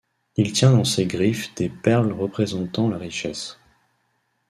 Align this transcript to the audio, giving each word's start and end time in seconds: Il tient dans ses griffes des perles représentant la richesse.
Il 0.35 0.51
tient 0.51 0.71
dans 0.71 0.83
ses 0.83 1.05
griffes 1.05 1.53
des 1.53 1.69
perles 1.69 2.11
représentant 2.11 2.89
la 2.89 2.97
richesse. 2.97 3.59